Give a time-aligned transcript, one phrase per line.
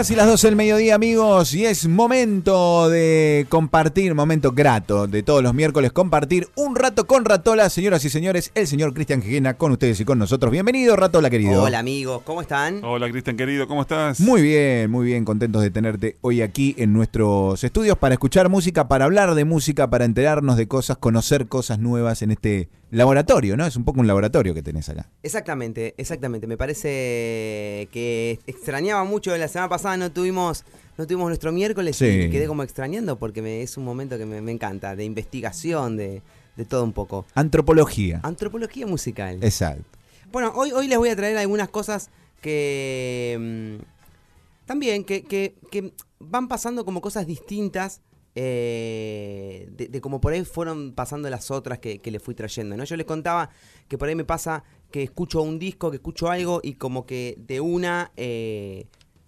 [0.00, 5.42] Casi las 12 del mediodía, amigos, y es momento de compartir, momento grato de todos
[5.42, 9.72] los miércoles, compartir un rato con Ratola, señoras y señores, el señor Cristian Gijena con
[9.72, 10.52] ustedes y con nosotros.
[10.52, 11.64] Bienvenido, Ratola, querido.
[11.64, 12.82] Hola, amigos, ¿cómo están?
[12.82, 14.20] Hola, Cristian, querido, ¿cómo estás?
[14.20, 18.88] Muy bien, muy bien, contentos de tenerte hoy aquí en nuestros estudios para escuchar música,
[18.88, 23.66] para hablar de música, para enterarnos de cosas, conocer cosas nuevas en este laboratorio, ¿no?
[23.66, 25.08] Es un poco un laboratorio que tenés acá.
[25.22, 26.46] Exactamente, exactamente.
[26.46, 30.64] Me parece que extrañaba mucho la semana pasada, no tuvimos,
[30.98, 32.04] no tuvimos nuestro miércoles Sí.
[32.06, 35.96] y quedé como extrañando porque me- es un momento que me, me encanta, de investigación,
[35.96, 36.22] de,
[36.56, 37.26] de todo un poco.
[37.34, 38.20] Antropología.
[38.22, 39.38] Antropología musical.
[39.42, 39.84] Exacto.
[40.32, 42.10] Bueno, hoy, hoy les voy a traer algunas cosas
[42.40, 48.00] que mm, también que, que- que van pasando como cosas distintas
[48.34, 52.76] eh, de, de como por ahí fueron pasando las otras que, que les fui trayendo.
[52.76, 52.84] ¿no?
[52.84, 53.50] Yo les contaba
[53.88, 57.36] que por ahí me pasa que escucho un disco, que escucho algo y como que
[57.38, 58.86] de una eh,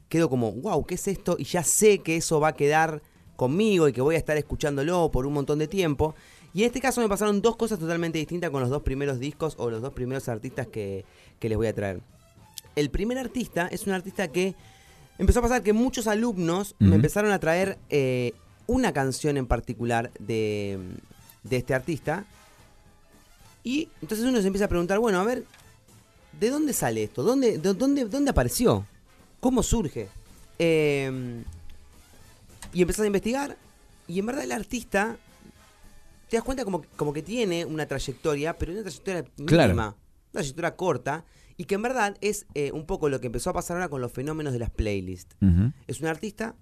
[0.08, 1.36] quedo como, wow, ¿qué es esto?
[1.38, 3.02] Y ya sé que eso va a quedar
[3.36, 6.14] conmigo y que voy a estar escuchándolo por un montón de tiempo.
[6.54, 9.54] Y en este caso me pasaron dos cosas totalmente distintas con los dos primeros discos
[9.58, 11.04] o los dos primeros artistas que,
[11.38, 12.02] que les voy a traer.
[12.76, 14.54] El primer artista es un artista que
[15.18, 18.32] empezó a pasar que muchos alumnos me empezaron a traer eh,
[18.72, 20.78] una canción en particular de,
[21.42, 22.24] de este artista.
[23.64, 25.44] Y entonces uno se empieza a preguntar, bueno, a ver,
[26.40, 27.22] ¿de dónde sale esto?
[27.22, 28.86] ¿Dónde, de- dónde, dónde apareció?
[29.40, 30.08] ¿Cómo surge?
[30.58, 31.42] Eh,
[32.72, 33.56] y empezás a investigar.
[34.08, 35.16] Y en verdad el artista
[36.28, 39.68] te das cuenta como, como que tiene una trayectoria, pero una trayectoria Claro.
[39.68, 39.86] mínima,
[40.32, 41.24] una trayectoria corta,
[41.56, 44.00] y que en verdad es eh, un poco lo que empezó a pasar ahora con
[44.00, 45.36] los fenómenos de las playlists.
[45.86, 46.54] Es un artista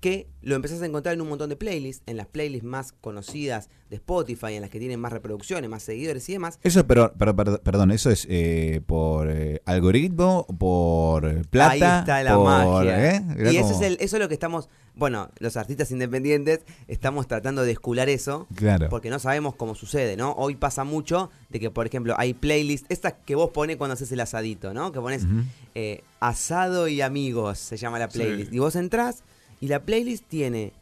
[0.00, 3.68] que lo empezás a encontrar en un montón de playlists, en las playlists más conocidas
[3.90, 6.58] de Spotify, en las que tienen más reproducciones, más seguidores y demás.
[6.62, 11.70] Eso, pero, pero, pero- perdón, eso es eh, por eh, algoritmo, por plata.
[11.96, 13.16] Ahí está la por, magia.
[13.16, 13.22] ¿eh?
[13.52, 17.62] Y eso es, el- eso es lo que estamos, bueno, los artistas independientes estamos tratando
[17.62, 18.46] de escular eso.
[18.54, 18.88] Claro.
[18.88, 20.32] Porque no sabemos cómo sucede, ¿no?
[20.32, 24.10] Hoy pasa mucho de que, por ejemplo, hay playlists, estas que vos pones cuando haces
[24.12, 24.92] el asadito, ¿no?
[24.92, 25.42] Que pones Ujú.
[25.74, 28.50] eh, asado y amigos, se llama la playlist.
[28.50, 28.56] Sí.
[28.56, 29.24] Y vos entrás
[29.60, 30.72] y la playlist tiene,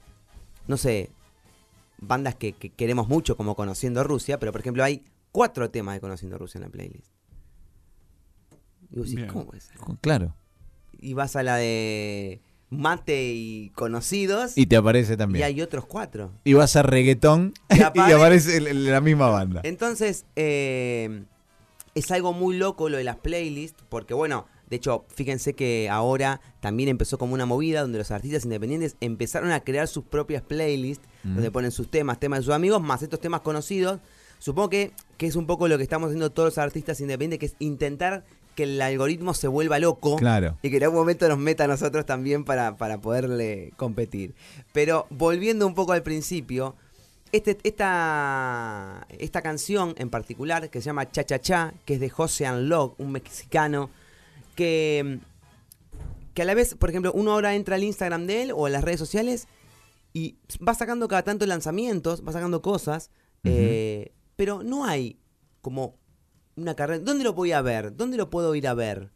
[0.67, 1.11] no sé,
[2.01, 6.01] bandas que, que queremos mucho como Conociendo Rusia, pero por ejemplo hay cuatro temas de
[6.01, 7.13] Conociendo Rusia en la playlist.
[8.91, 9.29] Y vos decís, Bien.
[9.29, 9.77] ¿cómo puede ser?
[10.01, 10.35] Claro.
[11.01, 12.41] Y vas a la de
[12.71, 15.45] Mate y Conocidos Y te aparece y también.
[15.45, 16.33] hay otros cuatro.
[16.45, 19.61] Y vas a reggaetón Y y, apare- aparece el- el- la misma banda.
[19.65, 21.25] Entonces, eh,
[21.95, 26.41] es algo muy loco lo de las playlists, porque bueno, de hecho, fíjense que ahora
[26.61, 31.07] también empezó como una movida donde los artistas independientes empezaron a crear sus propias playlists,
[31.25, 31.35] Mm.
[31.35, 33.99] donde ponen sus temas, temas de sus amigos, más estos temas conocidos.
[34.39, 37.47] Supongo que, que es un poco lo que estamos haciendo todos los artistas independientes, que
[37.47, 38.25] es intentar
[38.55, 40.57] que el algoritmo se vuelva loco Claro.
[40.63, 44.35] y que en algún momento nos meta a nosotros también para, para poderle competir.
[44.73, 46.77] Pero volviendo un poco al principio,
[47.33, 52.09] este, esta, esta canción en particular, que se llama Cha Cha Cha, que es de
[52.11, 53.91] José Log, un mexicano,
[54.59, 55.21] que,
[56.35, 58.71] que a la vez, por ejemplo, uno ahora entra al Instagram de él o a
[58.71, 59.47] las redes sociales
[60.13, 60.37] y
[60.67, 63.13] va sacando cada tanto lanzamientos, va sacando cosas,
[63.45, 65.21] eh, pero no hay
[65.61, 65.97] como
[66.57, 67.05] una carrera.
[67.05, 67.95] ¿Dónde lo voy a ver?
[67.95, 69.13] ¿Dónde lo puedo ir a ver?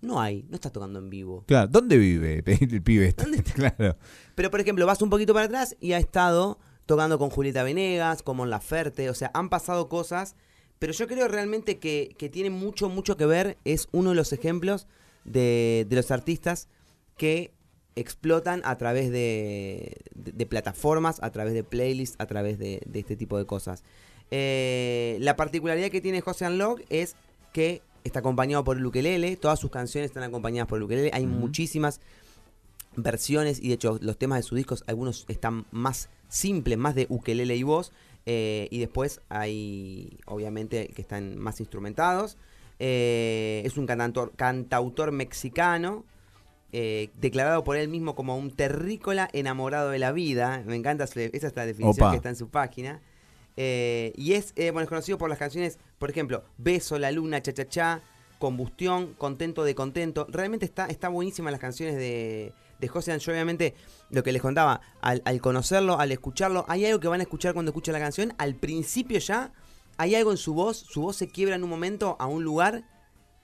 [0.00, 1.44] No hay, no está tocando en vivo.
[1.46, 1.68] Claro.
[1.68, 3.24] ¿Dónde vive el pibe este?
[3.24, 3.52] ¿Dónde está?
[3.52, 3.98] Claro.
[4.34, 8.22] Pero por ejemplo, vas un poquito para atrás y ha estado tocando con Julieta Venegas,
[8.22, 10.34] con Mon Laferte, o sea, han pasado cosas,
[10.82, 14.32] pero yo creo realmente que, que tiene mucho, mucho que ver, es uno de los
[14.32, 14.88] ejemplos
[15.24, 16.66] de, de los artistas
[17.16, 17.52] que
[17.94, 22.98] explotan a través de, de- de plataformas, a través de playlists, a través de, de
[22.98, 23.84] este tipo de cosas.
[24.32, 27.14] Eh, la particularidad que tiene José Unlock es
[27.52, 31.26] que está acompañado por el ukelele, todas sus canciones están acompañadas por el ukelele, hay
[31.26, 32.00] muchísimas
[32.96, 37.06] versiones y de hecho los temas de sus discos algunos están más simples, más de
[37.08, 37.92] ukelele y voz
[38.26, 42.36] eh, y después hay obviamente que están más instrumentados.
[42.78, 46.04] Eh, es un cantautor, cantautor mexicano
[46.72, 50.62] eh, declarado por él mismo como un terrícola enamorado de la vida.
[50.66, 52.10] Me encanta, esa es la definición Opa.
[52.10, 53.00] que está en su página.
[53.56, 57.68] Y es, bueno, es conocido por las canciones, por ejemplo, Beso, La Luna, Cha Cha
[57.68, 58.00] Cha,
[58.38, 60.26] Combustión, Contento de Contento.
[60.30, 62.52] Realmente está, está buenísima las canciones de,
[62.82, 63.30] de José Ancho.
[63.30, 63.74] Obviamente,
[64.10, 67.70] lo que les contaba, al, conocerlo, al escucharlo, hay algo que van a escuchar cuando
[67.70, 68.34] escuchan la canción.
[68.36, 69.52] Al principio ya
[69.96, 72.84] hay algo en su voz, su voz se quiebra en un momento a un lugar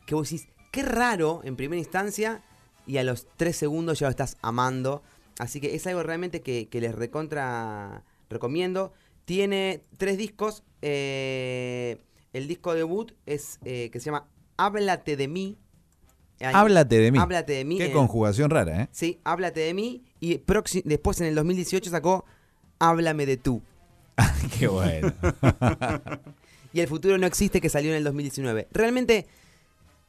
[0.05, 2.43] que vos decís, qué raro en primera instancia,
[2.87, 5.03] y a los tres segundos ya lo estás amando.
[5.39, 6.95] Así que es algo realmente que, les
[8.29, 8.93] recomiendo.
[9.25, 10.65] Tiene tres discos.
[10.83, 12.03] eh,
[12.33, 15.59] el disco debut es eh, que se llama Háblate de mí.
[16.41, 17.19] Háblate de mí.
[17.19, 17.79] Háblate de mí.
[17.79, 18.89] Qué conjugación rara, ¿eh?
[18.93, 20.03] Sí, Háblate de mí.
[20.21, 20.41] Y
[20.85, 22.25] después en el 2018 sacó
[22.79, 23.63] Háblame de tú.
[24.59, 25.13] Qué bueno.
[26.73, 28.69] Y El futuro no existe que salió en el 2019.
[28.73, 29.27] Realmente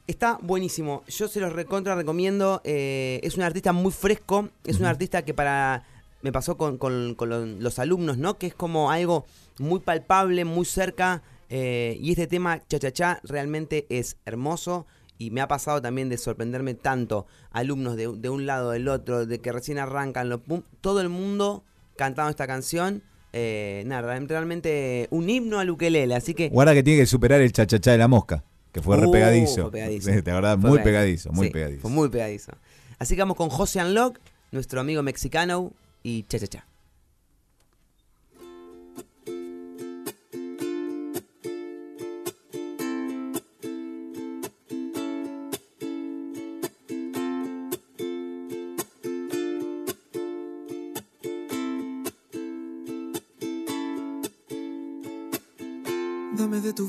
[0.07, 1.03] está buenísimo.
[1.07, 2.61] Yo se los recontra recomiendo.
[2.65, 4.49] eh, es un artista muy fresco.
[4.65, 5.83] Es un artista que para...
[6.21, 8.37] Me pasó con, con- con lo- los alumnos, ¿no?
[8.37, 9.25] Que es como algo
[9.57, 11.21] muy palpable, muy cerca.
[11.49, 14.85] eh, y este tema, cha cha cha, realmente es hermoso.
[15.19, 19.25] Y me ha pasado también de sorprenderme tanto alumnos de, de un lado, del otro,
[19.25, 21.65] de que recién arrancan, lo, pum, todo el mundo
[21.97, 23.03] cantando esta canción.
[23.33, 26.15] Eh, nada, realmente un himno al ukelele.
[26.15, 29.07] Así que Guarda que tiene que superar el chachachá de la mosca, que fue re
[29.07, 29.63] Uh, pegadizo.
[29.63, 30.09] fue pegadizo.
[30.23, 30.31] ¿Te?
[30.31, 31.81] Fue Muy pegadizo, muy Sí, pegadizo.
[31.81, 32.53] Fue muy pegadizo.
[32.97, 34.19] Así que vamos con José Unlock,
[34.51, 36.39] nuestro amigo mexicano y cha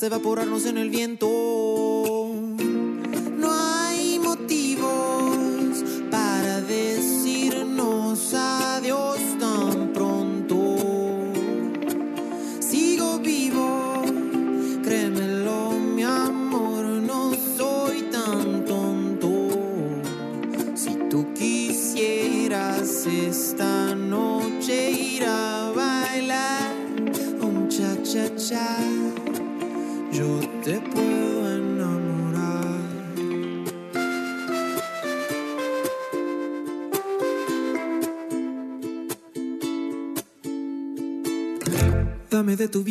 [0.00, 1.49] Hasta evaporarnos en el viento.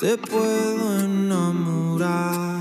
[0.00, 2.58] Te puedo enamorar.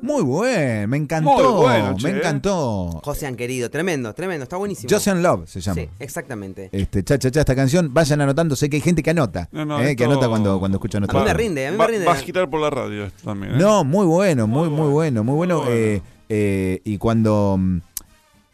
[0.00, 1.30] Muy bueno, me encantó.
[1.30, 2.10] Muy bueno, che.
[2.10, 3.00] me encantó.
[3.04, 4.88] José han querido, tremendo, tremendo, está buenísimo.
[4.90, 5.80] Joseon Love se llama.
[5.80, 6.68] Sí, exactamente.
[6.72, 9.64] Este, cha, cha, cha, esta canción, vayan anotando, sé que hay gente que anota, No,
[9.64, 11.86] no, eh, que anota cuando, cuando escucha nuestro A mí me rinde, a mí me
[11.86, 12.04] rinde.
[12.06, 13.54] va a agitar por la radio esto también.
[13.54, 13.58] ¿eh?
[13.58, 15.58] No, muy bueno, muy, muy bueno, muy bueno.
[15.58, 15.72] Muy bueno.
[15.72, 17.78] eh, eh, y cuando mm,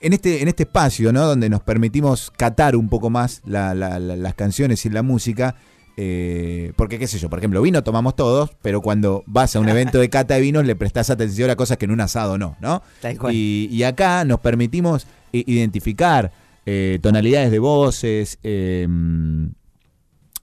[0.02, 1.24] en este, en este espacio, ¿no?
[1.24, 5.54] Donde nos permitimos catar un poco más la- la- la- las canciones y la música.
[6.00, 9.68] Eh, porque qué sé yo, por ejemplo, vino tomamos todos, pero cuando vas a un
[9.68, 12.56] evento de cata de vinos le prestás atención a cosas que en un asado no,
[12.60, 12.84] ¿no?
[13.02, 13.34] Tal cual.
[13.34, 16.30] Y, y acá nos permitimos identificar
[16.66, 18.86] eh, tonalidades de voces, eh,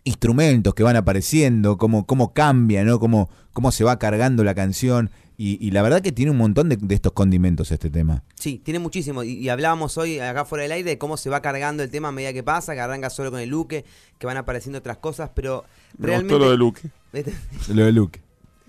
[0.06, 3.00] instrumentos que van apareciendo, cómo, cómo cambia, ¿no?
[3.00, 5.10] Cómo, cómo se va cargando la canción.
[5.38, 8.24] Y, y la verdad que tiene un montón de, de estos condimentos este tema.
[8.36, 9.22] Sí, tiene muchísimo.
[9.24, 12.08] Y, y hablábamos hoy acá fuera del aire de cómo se va cargando el tema
[12.08, 13.84] a medida que pasa, que arranca solo con el Luque,
[14.18, 15.66] que van apareciendo otras cosas, pero
[15.98, 16.36] Me realmente.
[16.36, 16.82] gustó lo de Luque.
[17.74, 18.22] Lo de Luque.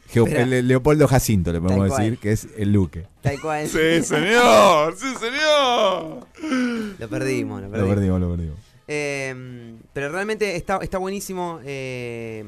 [0.09, 0.47] Geo- Espera.
[0.47, 2.03] Le- Leopoldo Jacinto, le podemos cual.
[2.03, 3.07] decir, que es el Luque.
[3.23, 3.67] Tal cual.
[3.69, 6.27] Sí, señor, sí, señor.
[6.99, 7.95] Lo perdimos, lo Lo perdimos.
[7.95, 8.59] perdimos, lo perdimos.
[8.89, 11.61] Eh, pero realmente está, está buenísimo.
[11.65, 12.45] eh,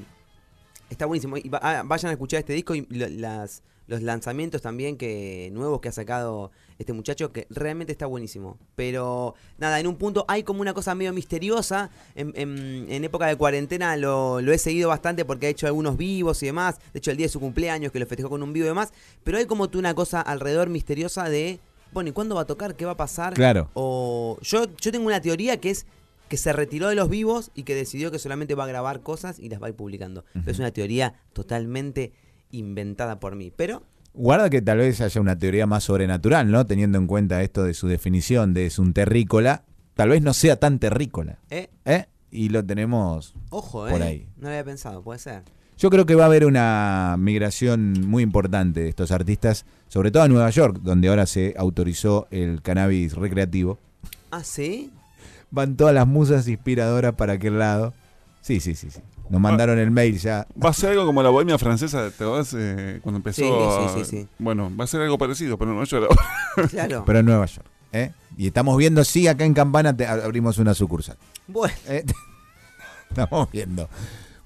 [0.91, 1.37] está buenísimo.
[1.37, 5.51] Y va- ah, vayan a escuchar este disco y lo- las, los lanzamientos también que
[5.53, 8.57] nuevos que ha sacado este muchacho, que realmente está buenísimo.
[8.77, 11.91] Pero nada, en un punto hay como una cosa medio misteriosa.
[12.15, 15.97] En, en- en época de cuarentena lo, lo he seguido bastante porque ha hecho algunos
[15.97, 16.79] vivos y demás.
[16.93, 18.93] De hecho, el día de su cumpleaños que lo festejó con un vivo y demás.
[19.25, 21.59] Pero hay como tú una cosa alrededor misteriosa de,
[21.93, 22.77] bueno, ¿y cuándo va a tocar?
[22.77, 23.35] ¿Qué va a pasar?
[23.35, 23.69] Claro.
[23.75, 25.85] O yo, yo tengo una teoría que es
[26.29, 29.39] que se retiró de los vivos y que decidió que solamente va a grabar cosas
[29.39, 30.25] y las va a ir publicando.
[30.47, 32.13] Es una teoría totalmente
[32.51, 33.53] inventada por mí.
[33.55, 33.83] Pero
[34.15, 36.67] Guarda que tal vez haya una teoría más sobrenatural, ¿no?
[36.67, 39.63] Teniendo en cuenta esto de su definición de es un terrícola.
[39.95, 42.07] Tal vez no sea tan terrícola, Eh, ¿eh?
[42.31, 43.93] Y lo tenemos ojo, ¿eh?
[43.93, 44.27] Por ahí.
[44.37, 45.43] No lo había pensado, puede ser.
[45.79, 50.25] Yo creo que va a haber una migración muy importante de estos artistas, sobre todo
[50.25, 53.79] a Nueva York, donde ahora se autorizó el cannabis recreativo.
[54.33, 54.91] ¿Ah, sí?
[55.51, 57.95] Van todas las musas inspiradoras para aquel lado.
[58.41, 59.01] Sí, sí, sí, sí.
[59.31, 60.47] Nos mandaron el mail ya.
[60.63, 62.55] Va a ser algo como la bohemia francesa, ¿te acordás?
[62.57, 63.43] Eh, cuando empezó.
[63.43, 64.29] Sí, sí, sí, sí.
[64.39, 66.09] Bueno, va a ser algo parecido, pero no yo era.
[66.71, 67.03] Claro.
[67.07, 67.67] Pero en Nueva York.
[67.93, 68.13] ¿eh?
[68.37, 71.17] Y estamos viendo, sí, acá en Campana te- abrimos una sucursal.
[71.47, 72.05] Bueno, ¿eh?
[73.11, 73.89] estamos viendo.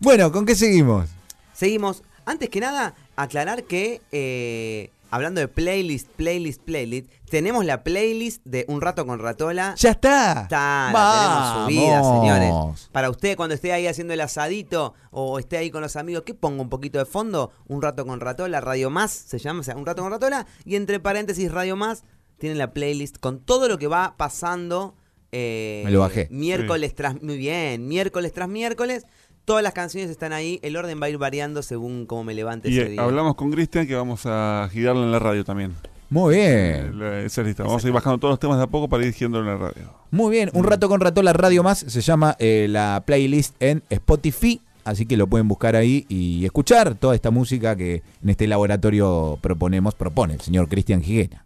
[0.01, 1.09] Bueno, ¿con qué seguimos?
[1.53, 2.03] seguimos.
[2.25, 8.65] Antes que nada, aclarar que, eh, hablando de playlist, playlist, playlist, tenemos la playlist de
[8.67, 9.75] Un Rato con Ratola.
[9.77, 10.43] ¡Ya está!
[10.43, 12.89] Está, la tenemos subida, señores.
[12.91, 16.35] Para usted, cuando esté ahí haciendo el asadito o esté ahí con los amigos, ¿qué
[16.35, 17.53] pongo un poquito de fondo?
[17.69, 20.47] Un rato con Ratola, Radio Más, se llama, o sea, un rato con Ratola.
[20.65, 22.05] Y entre paréntesis, Radio Más,
[22.39, 24.97] tienen la playlist con todo lo que va pasando.
[25.31, 26.27] eh, Me lo bajé.
[26.31, 29.05] Miércoles tras, muy bien, miércoles tras miércoles.
[29.45, 32.69] Todas las canciones están ahí, el orden va a ir variando según cómo me levante
[32.71, 33.03] Y ese eh, día.
[33.03, 35.73] hablamos con Cristian que vamos a girarlo en la radio también.
[36.11, 36.99] Muy Eh, bien.
[36.99, 37.65] la- Esa es lista.
[37.65, 39.67] Vamos a ir bajando todos los temas de a poco para ir girándolo en la
[39.69, 39.91] radio.
[40.11, 40.51] Muy bien.
[40.53, 44.61] Un rato con Ratola Radio Más se llama eh, la playlist en Spotify.
[44.85, 49.39] Así que lo pueden buscar ahí y escuchar toda esta música que en este laboratorio
[49.41, 51.45] proponemos, propone el señor Cristian Giguena.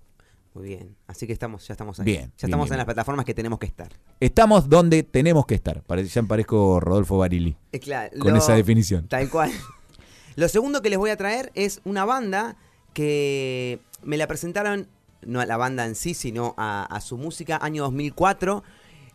[0.56, 2.06] Muy bien, así que estamos, ya estamos ahí.
[2.06, 3.92] Bien, ya bien, estamos bien, en las plataformas que tenemos que estar.
[4.20, 5.82] Estamos donde tenemos que estar.
[5.86, 9.06] Ya parezco Rodolfo Barili Eh, claro, con lo- esa definición.
[9.06, 9.50] Tal cual.
[10.36, 12.56] Lo segundo que les voy a traer es una banda
[12.94, 14.88] que me la presentaron,
[15.22, 18.62] no a la banda en sí, sino a, a su música, año 2004.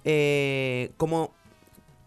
[0.04, 1.34] eh, como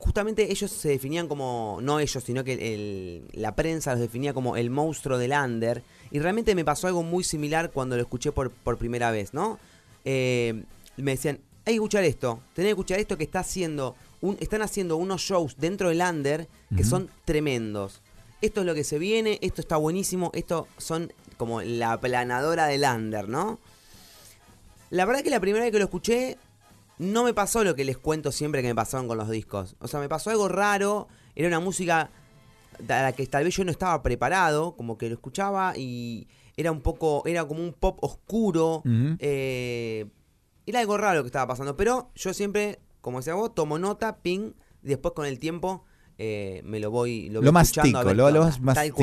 [0.04, 4.56] justamente ellos se definían como, no ellos, sino que el- la prensa los definía como
[4.56, 5.82] el monstruo del under.
[6.10, 9.58] Y realmente me pasó algo muy similar cuando lo escuché por, por primera vez, ¿no?
[10.04, 10.62] Eh,
[10.98, 14.60] me decían, hay que escuchar esto, tenés que escuchar esto que está haciendo, un- están
[14.60, 18.02] haciendo unos shows dentro del under que son tremendos.
[18.42, 22.84] Esto es lo que se viene, esto está buenísimo, esto son como la planadora del
[22.84, 23.58] under, ¿no?
[24.90, 26.36] La verdad que la primera vez que lo escuché
[26.98, 29.76] no me pasó lo que les cuento siempre que me pasaron con los discos.
[29.80, 32.10] O sea, me pasó algo raro, era una música
[32.88, 36.70] a la que tal vez yo no estaba preparado, como que lo escuchaba y era
[36.72, 38.82] un poco, era como un pop oscuro,
[39.18, 40.06] eh,
[40.66, 44.18] era algo raro lo que estaba pasando, pero yo siempre, como decía vos, tomo nota,
[44.22, 45.84] ping, y después con el tiempo
[46.16, 48.94] eh, me lo voy lo, voy Lo a mastico, ver lo- lo vas masticando.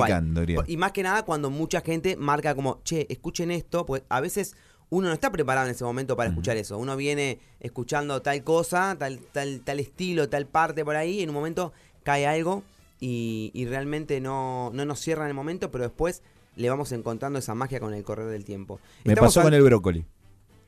[0.67, 4.55] Y más que nada cuando mucha gente marca como, che, escuchen esto, pues a veces
[4.91, 6.77] uno no está preparado en ese momento para escuchar eso.
[6.77, 11.29] Uno viene escuchando tal cosa, tal, tal, tal estilo, tal parte por ahí, y en
[11.29, 11.71] un momento
[12.03, 12.63] cae algo
[12.99, 16.23] y, y realmente no, no nos cierra en el momento, pero después
[16.57, 18.81] le vamos encontrando esa magia con el correr del tiempo.
[19.05, 20.05] Me Estamos pasó con el brócoli.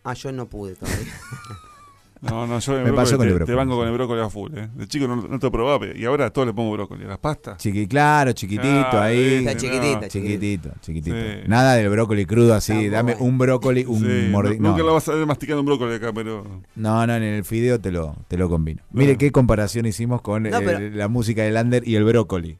[0.05, 1.13] Ah, yo no pude todavía.
[2.23, 3.55] No, no, yo Me pasó con el te, te brócoli.
[3.57, 4.51] banco con el brócoli a full.
[4.57, 4.69] ¿eh?
[4.75, 7.03] De chico no, no te probaba, pero- y ahora a todo le pongo brócoli.
[7.03, 7.57] A las pastas.
[7.57, 9.45] Chiqui, claro, chiquitito Ah, ahí.
[9.45, 10.07] Está chiquitita, no.
[10.07, 11.15] Chiquitito, chiquitito.
[11.15, 11.39] Sí.
[11.47, 12.71] Nada del brócoli crudo así.
[12.89, 14.83] Tampoco Dame un brócoli, un Sí, no- Nunca no.
[14.87, 16.61] la vas a ver masticando un brócoli acá, pero.
[16.75, 18.81] No, no, en el fideo te lo, te lo combino.
[18.91, 22.57] Mire qué comparación hicimos con No, eh, pero- la música del under y el brócoli.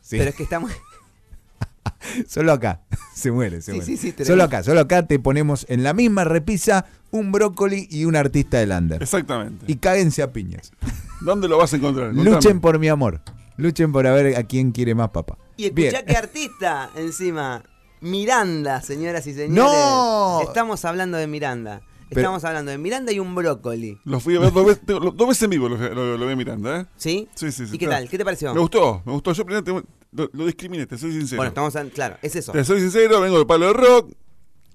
[0.00, 0.70] Sí, Pero es que estamos...
[2.26, 2.80] solo acá.
[3.14, 3.96] Se muere, se Sí, muere.
[3.96, 6.84] sí, sí, solo acá, solo acá te ponemos en la misma repisa
[7.16, 9.02] un brócoli y un artista del under.
[9.02, 9.64] Exactamente.
[9.68, 10.72] Y cáguense a piñas.
[11.20, 12.08] ¿Dónde lo vas a encontrar?
[12.14, 12.30] Contame.
[12.30, 13.20] Luchen por mi amor.
[13.56, 15.38] Luchen por a ver a quién quiere más papá.
[15.56, 15.94] Y Bien.
[15.94, 17.62] escuchá qué artista encima.
[18.00, 19.54] Miranda, señoras y señores.
[19.54, 20.40] ¡No!
[20.42, 21.80] Estamos hablando de Miranda.
[22.10, 23.98] Pero- Estamos hablando de Miranda y un brócoli.
[24.04, 26.36] Los fui a ver dos veces, lo- dos veces en vivo, lo, lo, lo vi
[26.36, 26.84] mirando, ¿eh?
[26.96, 27.28] ¿Sí?
[27.34, 27.74] Sí, sí, sí.
[27.76, 28.02] ¿Y qué claro.
[28.02, 28.10] tal?
[28.10, 28.52] ¿Qué te pareció?
[28.54, 29.32] Me gustó, me gustó.
[29.32, 29.72] Yo primero te-
[30.12, 31.38] lo, lo discriminé, te soy sincero.
[31.38, 32.52] Bueno, estamos en- claro, es eso.
[32.52, 34.12] Te soy sincero, vengo del palo de rock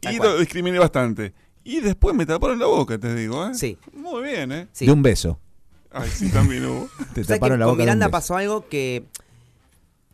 [0.01, 0.31] Tal y cual.
[0.33, 1.33] lo discriminé bastante.
[1.63, 3.53] Y después me taparon la boca, te digo, ¿eh?
[3.53, 3.77] Sí.
[3.93, 4.67] Muy bien, ¿eh?
[4.71, 4.85] Sí.
[4.85, 5.39] De un beso.
[5.91, 6.87] Ay, sí, también hubo.
[7.13, 8.11] Te que taparon la con boca de un Miranda beso.
[8.11, 9.05] pasó algo que.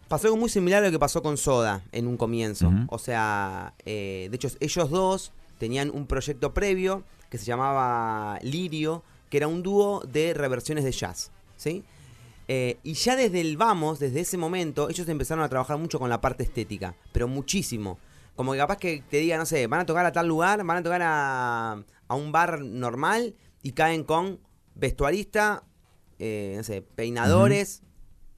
[0.07, 2.71] Pasó algo muy similar a lo que pasó con Soda en un comienzo.
[2.89, 9.03] O sea, eh, de hecho, ellos dos tenían un proyecto previo que se llamaba Lirio,
[9.29, 11.31] que era un dúo de reversiones de jazz.
[11.57, 11.83] ¿Sí?
[12.47, 16.09] Eh, y ya desde el vamos, desde ese momento, ellos empezaron a trabajar mucho con
[16.09, 17.97] la parte estética, pero muchísimo.
[18.35, 20.77] Como que capaz que te diga, no sé, van a tocar a tal lugar, van
[20.77, 24.39] a tocar a, a un bar normal y caen con
[24.75, 25.63] vestuarista,
[26.19, 27.81] eh, no sé, peinadores.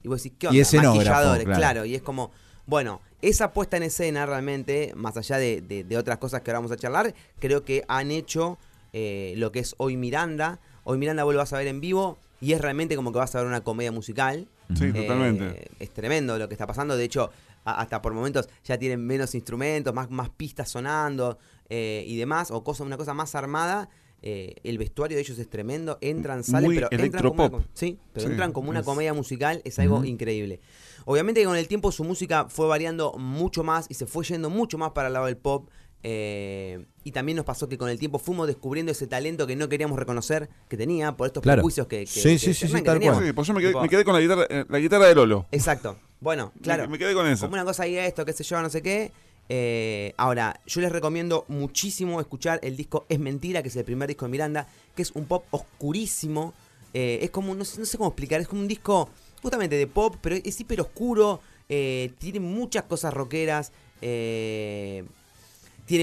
[0.02, 0.60] Y vos decís, ¿qué Y onda?
[0.62, 1.58] escenógrafo, Maquilladores, claro.
[1.60, 1.84] claro.
[1.84, 2.30] Y es como,
[2.66, 6.60] bueno, esa puesta en escena realmente, más allá de, de- de otras cosas que ahora
[6.60, 8.58] vamos a charlar, creo que han hecho
[8.92, 10.60] eh, lo que es hoy Miranda.
[10.84, 13.34] Hoy Miranda vos lo vas a ver en vivo y es realmente como que vas
[13.34, 14.48] a ver una comedia musical.
[14.76, 15.68] Sí, Eh, totalmente.
[15.80, 16.96] es tremendo lo que está pasando.
[16.96, 17.30] De hecho,
[17.72, 22.62] hasta por momentos ya tienen menos instrumentos, más, más pistas sonando eh, y demás, o
[22.64, 23.88] cosa, una cosa más armada.
[24.20, 25.96] Eh, el vestuario de ellos es tremendo.
[26.00, 27.50] Entran, salen, Muy pero entran como, una, electropop.
[27.52, 29.62] com- sí, pero Sí, entran como una es- comedia musical.
[29.64, 30.60] Es algo increíble.
[31.04, 34.50] Obviamente que con el tiempo su música fue variando mucho más y se fue yendo
[34.50, 35.68] mucho más para el lado del pop.
[36.04, 39.68] eh, y también nos pasó que con el tiempo fuimos descubriendo ese talento que no
[39.68, 41.56] queríamos reconocer que tenía por estos Claro.
[41.56, 43.18] prejuicios que, que- Sí, que sí, sí, sí, que tal teníamos.
[43.18, 43.26] cual.
[43.26, 45.14] Sí, pues yo me quedé, Tipo, me quedé con la guitarra, eh, la guitarra de
[45.16, 45.46] Lolo.
[45.50, 45.98] Exacto.
[46.20, 46.84] Bueno, claro.
[46.84, 47.46] Me, me quedé con eso.
[47.46, 49.12] Como una cosa ahí esto, qué sé yo, no sé qué.
[49.50, 54.08] Eh, ahora, yo les recomiendo muchísimo escuchar el disco Es Mentira, que es el primer
[54.08, 56.52] disco de Miranda, que es un pop oscurísimo.
[56.92, 59.08] Eh, es como, no sé, no sé cómo explicar, es como un disco
[59.42, 61.40] justamente de pop, pero es hiper oscuro.
[61.68, 63.72] eh, tiene muchas cosas rockeras.
[64.00, 65.04] tiene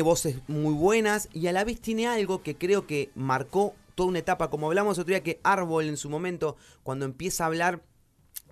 [0.02, 4.20] voces muy buenas y a la vez tiene algo que creo que marcó toda una
[4.20, 7.82] etapa, como hablamos otro día, que Árbol en su momento, cuando empieza a hablar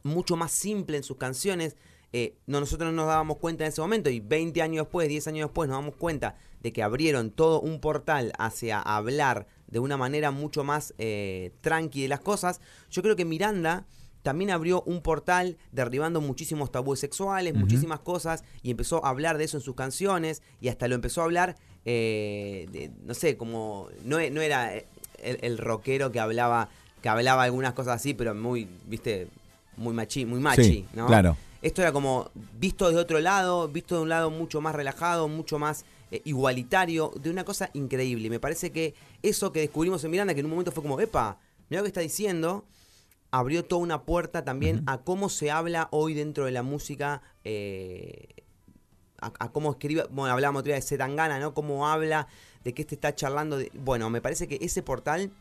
[0.03, 1.75] mucho más simple en sus canciones,
[2.11, 5.27] eh, no, nosotros no nos dábamos cuenta en ese momento y 20 años después, 10
[5.27, 9.97] años después nos damos cuenta de que abrieron todo un portal hacia hablar de una
[9.97, 12.61] manera mucho más eh, tranqui de las cosas.
[12.91, 13.85] Yo creo que Miranda
[14.21, 19.45] también abrió un portal derribando muchísimos tabúes sexuales, muchísimas cosas, y empezó a hablar de
[19.45, 23.89] eso en sus canciones, y hasta lo empezó a hablar, eh, de- no sé, como
[24.05, 24.85] no, no era el,
[25.41, 26.69] el rockero que hablaba,
[27.01, 29.27] que hablaba algunas cosas así, pero muy, viste,
[29.77, 31.07] muy machi, muy machi, Sí, ¿no?
[31.07, 31.37] claro.
[31.61, 35.59] Esto era como visto de otro lado, visto de un lado mucho más relajado, mucho
[35.59, 38.29] más eh, igualitario, de una cosa increíble.
[38.29, 41.39] Me parece que eso que descubrimos en Miranda, que en un momento fue como, epa,
[41.69, 42.65] mira lo que está diciendo,
[43.31, 48.27] abrió toda una puerta también a cómo se habla hoy dentro de la música, eh,
[49.21, 51.53] a, a cómo escribe, bueno, hablábamos otra vez de Zetangana, ¿no?
[51.53, 52.27] Cómo habla,
[52.65, 53.57] de qué te está charlando.
[53.57, 55.31] De, bueno, me parece que ese portal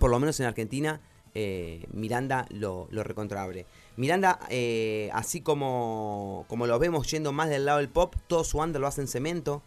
[0.00, 1.00] por lo menos en Argentina,
[1.34, 3.66] eh, Miranda lo, lo recontraabre.
[3.96, 8.58] Miranda, eh, así como, como lo vemos yendo más del lado del pop, todo su
[8.58, 9.62] banda lo hace en cemento.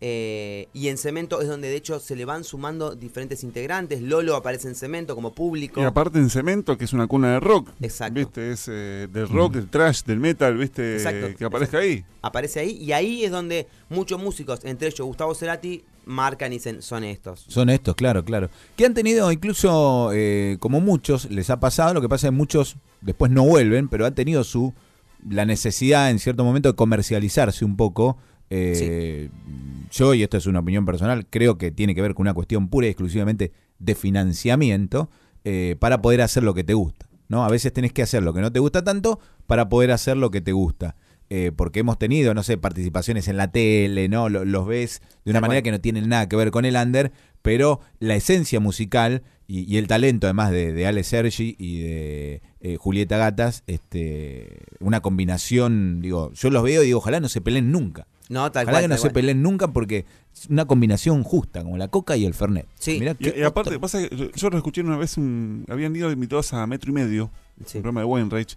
[0.00, 4.02] eh, y en cemento es donde de hecho se le van sumando diferentes integrantes.
[4.02, 5.80] Lolo aparece en cemento como público.
[5.80, 7.70] Y aparte en Cemento, que es una cuna de rock.
[7.80, 8.14] Exacto.
[8.20, 8.50] ¿Viste?
[8.52, 10.94] Es eh, del rock, del trash, del metal, ¿viste?
[10.96, 12.04] Exacto, que aparezca ahí.
[12.22, 12.72] Aparece ahí.
[12.72, 17.44] Y ahí es donde muchos músicos, entre ellos Gustavo Cerati, marcan y dicen, son estos.
[17.48, 18.50] Son estos, claro, claro.
[18.76, 22.36] Que han tenido incluso, eh, como muchos, les ha pasado, lo que pasa es que
[22.36, 24.74] muchos después no vuelven, pero han tenido su
[25.28, 28.18] la necesidad en cierto momento de comercializarse un poco.
[28.50, 29.30] Eh,
[29.90, 32.68] Yo, y esto es una opinión personal, creo que tiene que ver con una cuestión
[32.68, 35.10] pura y exclusivamente de financiamiento
[35.44, 37.06] eh, para poder hacer lo que te gusta.
[37.28, 37.44] ¿no?
[37.44, 40.30] A veces tenés que hacer lo que no te gusta tanto para poder hacer lo
[40.30, 40.96] que te gusta.
[41.36, 44.28] Eh, porque hemos tenido, no sé, participaciones en la tele, ¿no?
[44.28, 47.10] Lo- los ves de una manera que no tienen nada que ver con el under,
[47.42, 52.42] pero la esencia musical y, y el talento además de, de Ale Sergi y de
[52.60, 57.40] eh, Julieta Gatas, este, una combinación, digo, yo los veo y digo, ojalá no se
[57.40, 58.06] peleen nunca.
[58.28, 58.84] No, tal ojalá cual.
[58.84, 59.12] que no se cual.
[59.14, 62.66] peleen nunca porque es una combinación justa, como la coca y el fernet.
[62.78, 62.98] Sí.
[63.00, 65.94] Mirá Y, qué y aparte, pasa que yo, yo lo escuché una vez, un- habían
[65.96, 67.30] ido invitados a Metro y Medio,
[67.66, 67.78] Sí.
[67.78, 68.52] un programa de Wainwright,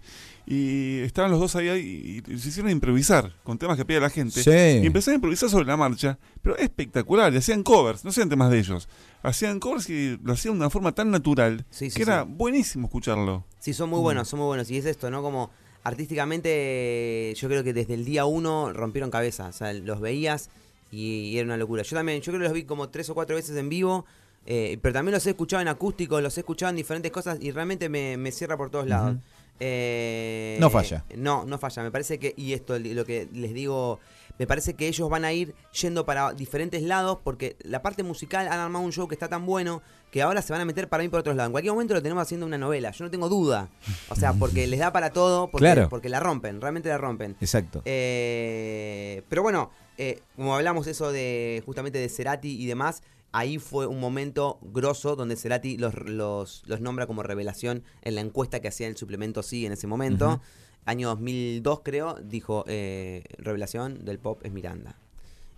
[0.46, 4.00] y estaban los dos ahí, ahí y, y se hicieron improvisar con temas que pedía
[4.00, 4.42] la gente.
[4.42, 4.50] Sí.
[4.82, 8.50] Y empezaron a improvisar sobre la marcha, pero espectacular, y hacían covers, no hacían temas
[8.50, 8.88] de ellos.
[9.22, 13.44] Hacían covers y lo hacían de una forma tan natural Sí, que era buenísimo escucharlo.
[13.58, 14.70] Sí, son muy buenos, son muy buenos.
[14.70, 15.22] Y es esto, ¿no?
[15.22, 15.50] Como
[15.82, 19.48] artísticamente, yo creo que desde el día uno rompieron cabeza.
[19.48, 20.50] O sea, los veías
[20.90, 21.82] y, era una locura.
[21.82, 24.06] Yo también, yo creo que los vi como tres o cuatro veces en vivo.
[24.50, 27.50] Eh, pero también los he escuchado en acústico, los he escuchado en diferentes cosas y
[27.50, 29.16] realmente me, me cierra por todos lados.
[29.60, 31.04] Eh, No falla.
[31.16, 31.82] No, no falla.
[31.82, 33.98] Me parece que, y esto, lo que les digo,
[34.38, 38.46] me parece que ellos van a ir yendo para diferentes lados porque la parte musical
[38.48, 39.82] han armado un show que está tan bueno
[40.12, 41.48] que ahora se van a meter para mí por otros lados.
[41.48, 43.68] En cualquier momento lo tenemos haciendo una novela, yo no tengo duda.
[44.08, 45.88] O sea, porque les da para todo, porque, Claro.
[45.90, 47.36] porque la rompen, realmente la rompen.
[47.40, 47.82] Exacto.
[47.84, 53.86] Eh, pero bueno, eh, como hablamos eso de justamente de Cerati y demás, ahí fue
[53.86, 58.68] un momento grosso donde Cerati los, los, los nombra como revelación en la encuesta que
[58.68, 60.40] hacía el suplemento Sí en ese momento.
[60.84, 64.96] Año 2002 creo, dijo eh, revelación del pop es Miranda.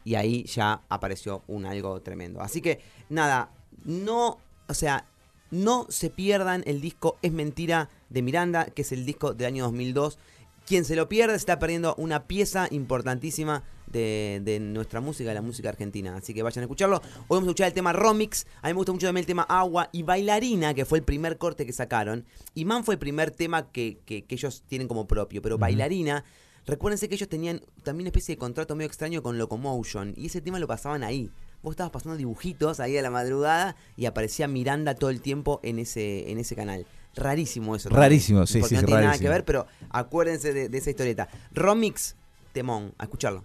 [0.03, 2.41] Y ahí ya apareció un algo tremendo.
[2.41, 3.53] Así que nada,
[3.85, 5.07] no, o sea,
[5.51, 9.65] no se pierdan el disco Es Mentira de Miranda, que es el disco del año
[9.65, 10.19] 2002.
[10.67, 15.43] Quien se lo pierde está perdiendo una pieza importantísima de, de nuestra música, de la
[15.43, 16.17] música argentina.
[16.17, 16.97] Así que vayan a escucharlo.
[16.97, 18.47] Hoy vamos a escuchar el tema Romix.
[18.63, 21.39] A mí me gusta mucho también el tema Agua y Bailarina, que fue el primer
[21.39, 22.25] corte que sacaron.
[22.55, 25.43] Y Man fue el primer tema que, que- que ellos tienen como propio.
[25.43, 26.25] Pero Bailarina,
[26.67, 30.15] recuérdense que ellos tenían también una especie de contrato medio extraño con Locomotion.
[30.17, 31.31] Y ese tema lo pasaban ahí.
[31.63, 35.79] Vos estabas pasando dibujitos ahí a la madrugada y aparecía Miranda todo el tiempo en
[35.79, 36.87] ese, en ese canal.
[37.15, 37.89] Rarísimo eso.
[37.89, 40.89] también, Rarísimo, sí, porque sí, No tiene nada que ver, pero acuérdense de, de esa
[40.91, 41.29] historieta.
[41.53, 42.15] Romix,
[42.53, 43.45] temón, a escucharlo.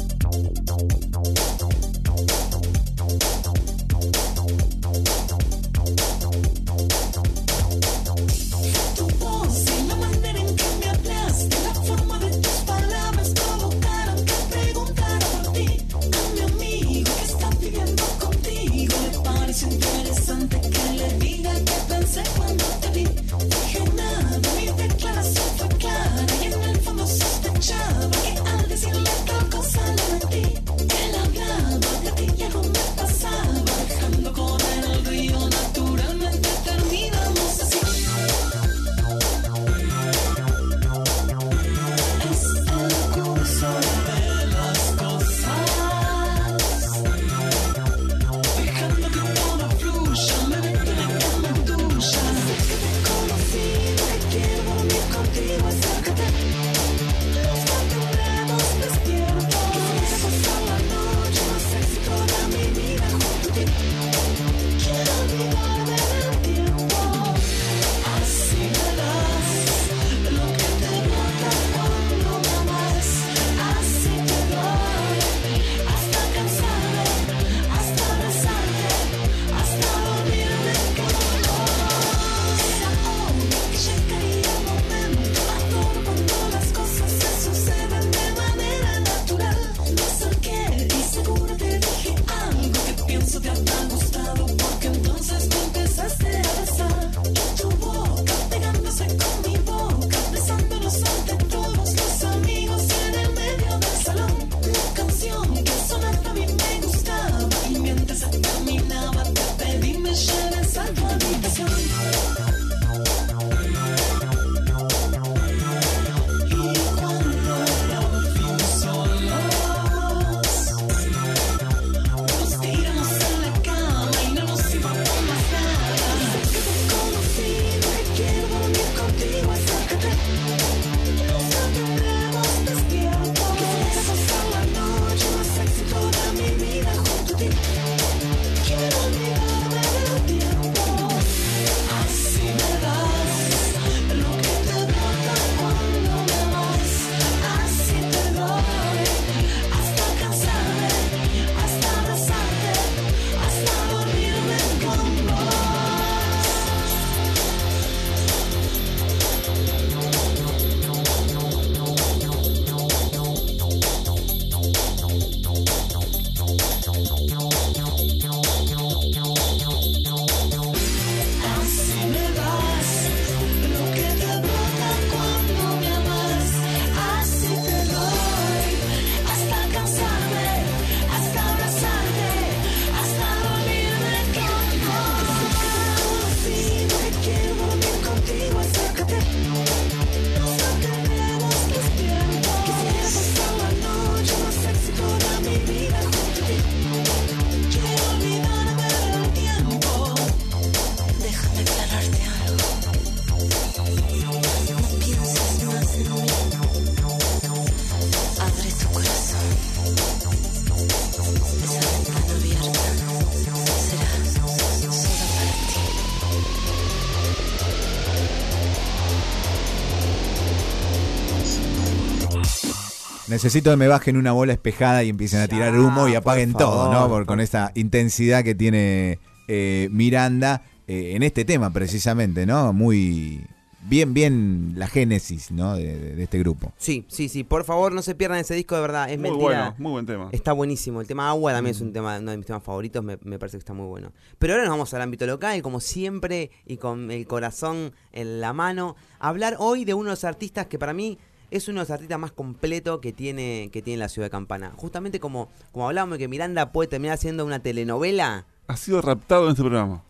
[223.43, 226.93] Necesito que me bajen una bola espejada y empiecen a tirar humo y apaguen todo,
[226.93, 227.07] ¿no?
[227.07, 232.71] Por- con esta intensidad que tiene eh, Miranda eh, en este tema precisamente, ¿no?
[232.71, 233.43] Muy
[233.89, 235.75] bien, bien la génesis, ¿no?
[235.75, 236.71] De, de- de este grupo.
[236.77, 237.43] Sí, sí, sí.
[237.43, 239.09] Por favor, no se pierdan ese disco de verdad.
[239.09, 239.45] Es Muy mentira.
[239.47, 240.29] bueno, muy buen tema.
[240.31, 241.01] Está buenísimo.
[241.01, 243.03] El tema agua también es un tema, uno de mis temas favoritos.
[243.03, 244.11] Me, me parece que está muy bueno.
[244.37, 248.53] Pero ahora nos vamos al ámbito local, como siempre, y con el corazón en la
[248.53, 248.95] mano.
[249.19, 251.17] Hablar hoy de uno de los artistas que para mí
[251.51, 254.71] es uno de los artistas más completos que tiene, que tiene la ciudad de Campana.
[254.75, 258.45] Justamente como, como hablábamos de que Miranda puede terminar haciendo una telenovela.
[258.67, 260.03] Ha sido raptado en este programa.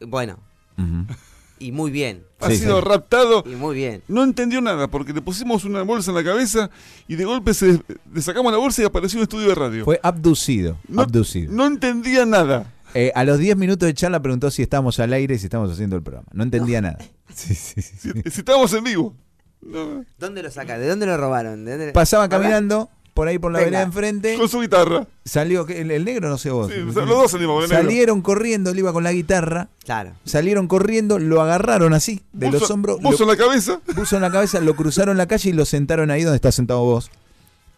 [0.00, 0.38] Bueno,
[1.58, 2.22] y muy bien.
[2.40, 2.84] Ha Sí, sido sí.
[2.86, 3.42] raptado.
[3.46, 4.02] Y muy bien.
[4.08, 6.70] No entendió nada porque le pusimos una bolsa en la cabeza
[7.08, 7.80] y de golpe se,
[8.12, 9.84] le sacamos la bolsa y apareció un estudio de radio.
[9.84, 10.76] Fue abducido.
[10.88, 11.52] no, abducido.
[11.52, 12.72] no entendía nada.
[12.94, 15.70] Eh, a los 10 minutos de charla preguntó si estábamos al aire y si estamos
[15.70, 16.28] haciendo el programa.
[16.32, 16.98] No entendía nada.
[17.34, 18.22] Sí, sí, sí, Si, sí.
[18.30, 19.14] si estábamos en vivo.
[19.66, 20.04] No.
[20.18, 20.78] ¿Dónde lo saca?
[20.78, 21.64] ¿De dónde lo robaron?
[21.64, 22.38] ¿De dónde- Pasaba ¿Verdad?
[22.40, 23.70] caminando por ahí por la Venga.
[23.70, 24.36] vereda enfrente.
[24.36, 25.06] Con su guitarra.
[25.24, 26.70] Salió, el, el negro no sé vos.
[26.70, 27.76] Sí, los dos salimos negro.
[27.82, 29.68] Salieron corriendo, él iba con la guitarra.
[29.84, 30.12] Claro.
[30.24, 33.00] Salieron corriendo, lo agarraron así, de los hombros.
[33.02, 33.80] lo en la cabeza.
[33.94, 36.80] puso en la cabeza, lo cruzaron la calle y lo sentaron ahí donde estás sentado
[36.84, 37.10] vos.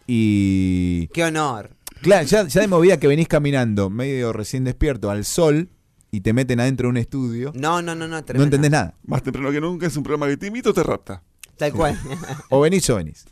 [0.07, 1.07] Y.
[1.13, 1.69] ¡Qué honor!
[2.01, 5.69] Claro, ya, ya de movida que venís caminando, medio recién despierto, al sol,
[6.11, 7.51] y te meten adentro de un estudio.
[7.55, 8.21] No, no, no, no.
[8.33, 8.95] No entendés nada.
[9.05, 11.21] Más temprano que nunca es un programa que te imito o te rapta.
[11.59, 11.99] Tal cual.
[12.49, 13.25] O venís o venís.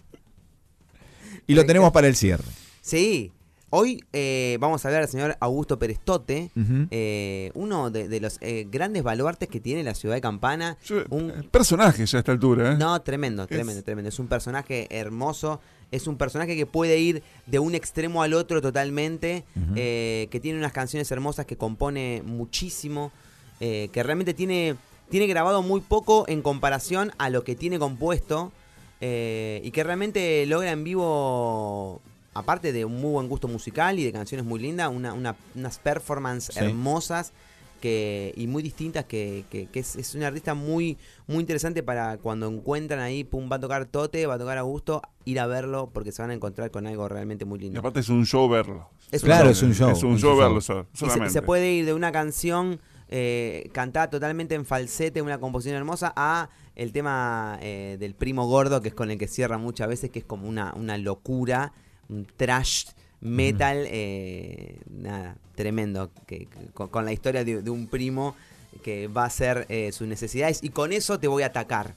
[1.47, 2.43] Y lo tenemos para el cierre.
[2.81, 3.31] sí.
[3.69, 6.51] Hoy eh, vamos a hablar del señor Augusto Perestote,
[6.89, 10.77] eh, uno de, de los eh, grandes baluartes que tiene la ciudad de Campana.
[10.85, 12.77] Yo- Un- Personaje ya a esta altura, ¿eh?
[12.77, 14.07] No, tremendo, Es- tremendo, tremendo.
[14.07, 15.59] Es un personaje hermoso.
[15.91, 19.43] Es un personaje que puede ir de un extremo al otro totalmente.
[19.75, 23.11] Eh, que tiene unas canciones hermosas que compone muchísimo.
[23.59, 24.77] eh, que realmente tiene,
[25.09, 28.51] tiene grabado muy poco en comparación a lo que tiene compuesto.
[28.99, 32.01] eh, y que realmente logra en vivo,
[32.33, 35.77] aparte de un muy buen gusto musical y de canciones muy lindas, una, una- unas
[35.77, 36.63] performances Sí.
[36.63, 37.31] hermosas
[37.79, 42.17] que, y muy distintas, que, que- que es, es un artista muy, muy interesante para
[42.17, 45.91] cuando encuentran ahí, pum, va a tocar Tote, va a tocar Augusto, ir a verlo
[45.93, 47.79] porque se van a encontrar con algo realmente muy Y lindo.
[47.81, 48.89] aparte es un show verlo.
[49.11, 49.51] Es un Claro, show.
[49.51, 49.91] es un show.
[49.91, 50.85] Es un show un verlo show.
[50.85, 51.33] so- Y se- solamente.
[51.33, 56.49] se, puede ir de una canción eh, cantada totalmente en falsete, una composición hermosa, a
[56.75, 60.19] el tema eh, del primo gordo, que es con el que cierra muchas veces, que
[60.19, 61.71] es como una, una locura,
[62.09, 62.85] un trash
[63.19, 68.35] metal, eh, nada, tremendo, que, que- con, con la historia de, de un primo
[68.83, 71.95] que va a hacer eh, sus necesidades y con eso te voy a atacar.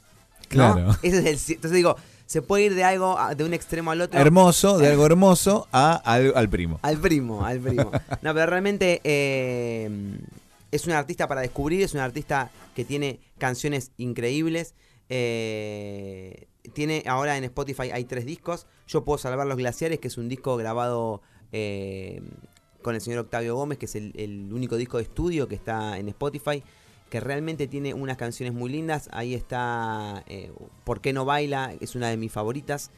[0.53, 0.75] ¿no?
[0.75, 0.91] Claro.
[1.03, 4.19] Ese es el, entonces digo, se puede ir de algo, de un extremo al otro.
[4.19, 6.79] Hermoso, de algo hermoso, a, al, al primo.
[6.83, 7.91] Al primo, al primo.
[8.23, 9.91] No, pero realmente eh,
[10.71, 14.75] es un artista para descubrir, es un artista que tiene canciones increíbles.
[15.09, 18.67] eh, tiene ahora en Spotify hay tres discos.
[18.87, 22.23] Yo puedo salvar los glaciares, que es un disco grabado eh,
[22.83, 25.99] con el señor Octavio Gómez, que es el, el único disco de estudio que está
[25.99, 26.63] en Spotify,
[27.09, 29.09] que realmente tiene unas canciones muy lindas.
[29.13, 30.53] Ahí está eh,
[30.85, 31.75] ¿Por qué no baila?
[31.81, 32.91] Es una de mis favoritas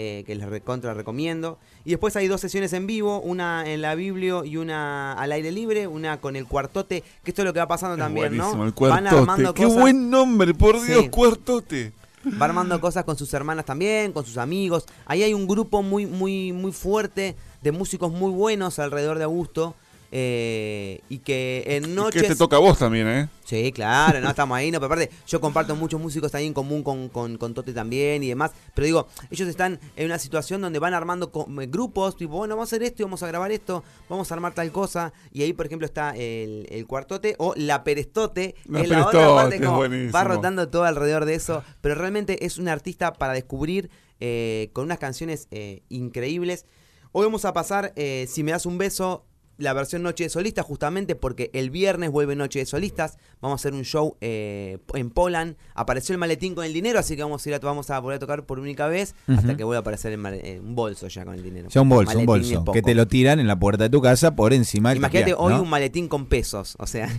[0.00, 1.58] eh, que les recontra recomiendo.
[1.84, 5.50] Y después hay dos sesiones en vivo, una en la Biblio y una al aire
[5.50, 8.52] libre, una con el cuartote, que esto es lo que va pasando Es también, ¿no?
[8.52, 9.08] el Van cuartote.
[9.16, 10.86] armando Qué cosas, buen nombre, por Sí.
[10.86, 11.92] Dios, cuartote.
[12.40, 14.86] va armando cosas con sus hermanas también, con sus amigos.
[15.04, 19.74] Ahí hay un grupo muy, muy, muy fuerte de músicos muy buenos alrededor de Augusto.
[20.10, 23.28] Eh, y que en noches que te toca a vos también, ¿eh?
[23.44, 26.82] Sí, claro, no estamos ahí, no, pero aparte yo comparto muchos músicos ahí en común
[26.82, 30.78] con, con, con Tote también y demás, pero digo, ellos están en una situación donde
[30.78, 33.84] van armando eh, grupos, tipo, bueno, vamos a hacer esto y vamos a grabar esto,
[34.08, 37.84] vamos a armar tal cosa, y ahí por ejemplo está el, el cuartote o la
[37.84, 42.44] perestote, La es la otra parte, como va rotando todo alrededor de eso, pero realmente
[42.44, 43.90] es un artista para descubrir
[44.20, 46.66] eh, con unas canciones eh, increíbles.
[47.12, 49.24] Hoy vamos a pasar, eh, si me das un beso,
[49.58, 53.18] la versión Noche de Solistas, justamente porque el viernes vuelve Noche de Solistas.
[53.40, 55.56] Vamos a hacer un show eh, en Poland.
[55.74, 58.16] Apareció el maletín con el dinero, así que vamos a ir a, vamos a volver
[58.16, 61.24] a tocar por única vez hasta que vuelva a aparecer el eh, un bolso ya
[61.24, 61.68] con el dinero.
[61.68, 62.72] Ya un bolso, un Maletín bolso.
[62.72, 65.54] Que te lo tiran en la puerta de tu casa por encima del Imagínate hoy
[65.54, 67.08] un maletín con pesos, o sea,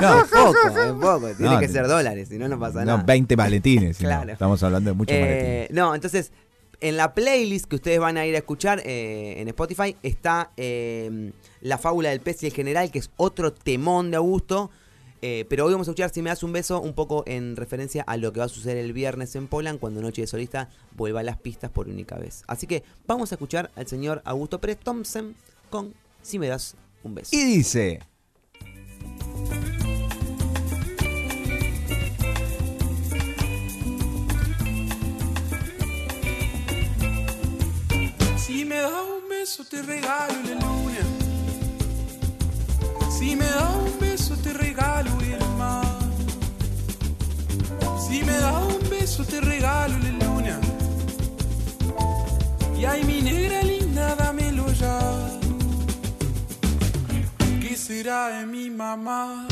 [0.00, 1.26] No, es poco, es poco.
[1.36, 3.02] Tiene No, que ser dólares, si no, no pasa no, nada.
[3.04, 3.98] 20 maletines.
[4.10, 4.32] Claro.
[4.32, 5.70] Estamos hablando de muchos Eh, maletines.
[5.72, 6.32] no, entonces,
[6.80, 11.32] en la playlist que ustedes van a ir a escuchar eh, en Spotify está eh,
[11.60, 14.70] La Fábula del Pez y el General, que es otro temón de Augusto.
[15.22, 18.02] Eh, pero hoy vamos a escuchar Si me das un beso, un poco en referencia
[18.02, 21.20] a lo que va a suceder el viernes en Poland, cuando Noche de Solista vuelva
[21.20, 22.42] a las pistas por única vez.
[22.46, 25.34] Así que vamos a escuchar al señor Augusto Pérez Thompson
[25.68, 27.30] con Si me das un beso.
[27.36, 28.00] Y dice...
[39.40, 41.04] beso te regalo la luna.
[43.10, 45.98] Si me da un beso te regalo el mar.
[48.06, 50.60] Si me da un beso te regalo la luna.
[52.78, 54.98] Y ay mi negra linda, dámelo ya.
[57.60, 59.48] ¿Qué será de mi mamá?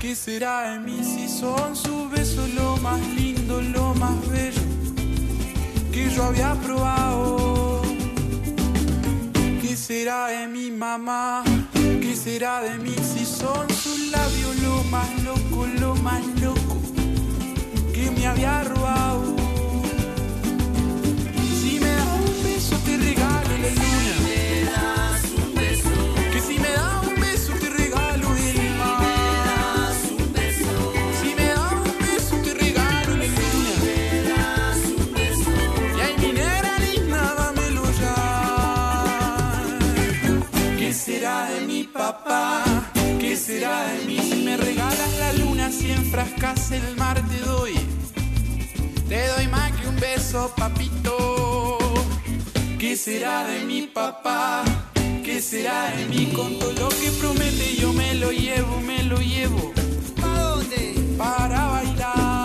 [0.00, 4.62] ¿Qué será de mí si son sus besos lo más lindo, lo más bello
[5.92, 7.85] que yo había probado?
[9.86, 11.44] ¿Qué será de mi mamá?
[11.72, 16.76] ¿Qué será de mí si son sus labios lo más loco, lo más loco
[17.94, 19.36] que me había robado?
[21.60, 23.95] Si me das un beso te regalo la luna.
[43.66, 45.72] ¿Qué será de mí si me regalas la luna?
[45.72, 47.74] Si enfrascas el mar te doy.
[49.08, 51.76] Te doy más que un beso, papito.
[52.78, 54.62] ¿Qué será de mi papá?
[55.24, 57.74] ¿Qué será de mí con todo lo que promete?
[57.80, 59.72] Yo me lo llevo, me lo llevo.
[60.20, 60.94] ¿Para dónde?
[61.18, 62.35] Para bailar.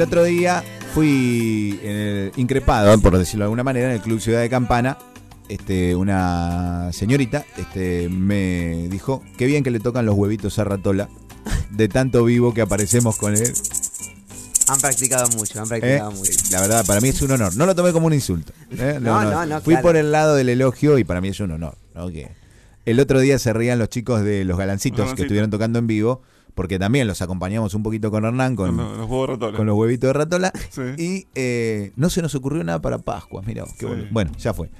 [0.00, 4.18] El otro día fui en el- increpado, por decirlo de alguna manera, en el Club
[4.18, 4.96] Ciudad de Campana.
[5.50, 11.10] Este, una señorita este, me dijo, qué bien que le tocan los huevitos a Ratola,
[11.70, 13.52] de tanto vivo que aparecemos con él.
[14.68, 15.68] Han practicado mucho, han ¿eh?
[15.68, 16.32] practicado mucho.
[16.50, 17.54] La verdad, para mí es un honor.
[17.56, 18.54] No lo tomé como un insulto.
[18.70, 18.98] ¿eh?
[19.02, 19.86] No, no, no, Fui claro.
[19.86, 21.76] por el lado del elogio y para mí es un honor.
[21.94, 22.08] ¿no?
[22.10, 22.30] Que
[22.86, 25.24] el otro día se rían los chicos de los galancitos que Galancitos.
[25.26, 26.22] estuvieron tocando en vivo,
[26.54, 29.56] porque también los acompañamos un poquito con Hernán, con, los, los huevos ratones.
[29.56, 30.52] con los huevitos de ratola.
[30.70, 30.82] Sí.
[30.98, 33.42] Y eh, no se nos ocurrió nada para Pascua.
[33.44, 34.08] Mira, qué Sí.
[34.10, 34.70] Bueno, ya fue.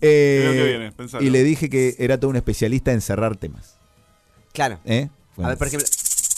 [0.00, 3.78] Eh, que viene, y le dije que era todo un especialista en cerrar temas.
[4.52, 4.78] Claro.
[4.84, 5.08] ¿eh?
[5.42, 5.86] A ver, por ejemplo,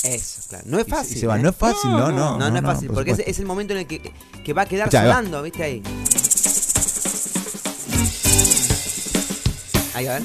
[0.04, 0.64] eso, claro.
[0.66, 1.16] No es y se- fácil.
[1.16, 1.38] y se va.
[1.38, 1.42] ¿eh?
[1.42, 2.38] No es fácil, no, no.
[2.38, 4.00] No, no, es fácil, por porque es, el momento en el que,
[4.44, 4.90] que va a quedar va.
[5.02, 5.62] sonando, ¿viste?
[5.62, 5.82] Ahí.
[9.94, 10.22] Ahí, a ver.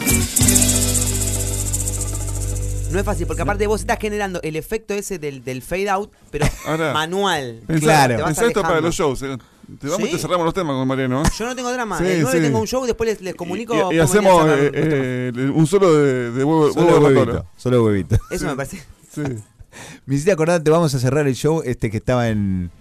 [2.96, 6.12] No es fácil, porque aparte vos estás generando el efecto ese del, del fade out,
[6.32, 7.62] pero Ahora, manual.
[7.68, 8.24] Pensá, Claro.
[8.26, 9.22] Pensá esto para los shows.
[9.24, 9.38] eh.
[9.82, 10.12] Te vamos y ¿Sí?
[10.14, 11.24] te cerramos los temas con Mariano.
[11.24, 11.30] ¿eh?
[11.38, 11.98] Yo no tengo drama.
[11.98, 12.44] Sí, el 9 sí.
[12.46, 13.74] tengo un show, después les, les comunico.
[13.74, 16.86] Y, y cómo venía a hacemos eh, los eh, un solo de, de huevo, Solo
[16.86, 17.26] huevo de huevito.
[17.26, 17.46] ratola.
[17.58, 18.18] Solo huevito.
[18.32, 18.84] Eso me parece.
[19.14, 19.22] Sí.
[20.06, 22.72] Me hiciste acordar, te vamos a cerrar el show este que estaba en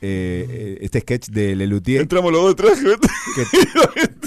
[0.00, 2.84] eh, eh, este sketch de Lelutier, Entramos los dos de traje,
[3.36, 3.46] que,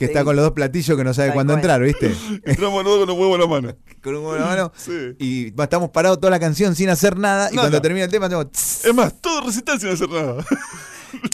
[0.00, 1.60] que está con los dos platillos que no sabe cuándo cual.
[1.60, 2.14] entrar, ¿viste?
[2.44, 3.76] Entramos los dos con los huevos en la mano.
[4.02, 4.72] con un huevo en la mano.
[4.76, 5.14] Sí.
[5.18, 7.50] Y estamos parados toda la canción sin hacer nada.
[7.52, 8.46] Y cuando termina el tema, hacemos
[8.84, 10.44] Es más, todo recital sin hacer nada.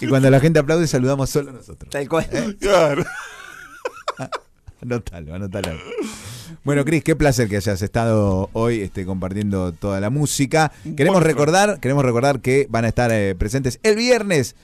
[0.01, 1.89] y cuando la gente aplaude, saludamos solo nosotros.
[1.91, 2.57] Tal cual.
[2.61, 3.05] Claro.
[4.83, 5.73] Anótalo, anótalo.
[6.63, 10.71] Bueno, Cris, qué placer que hayas estado hoy este, compartiendo toda la música.
[10.97, 11.27] Queremos Bueno.
[11.27, 14.55] recordar, queremos recordar que van a estar eh, presentes el viernes,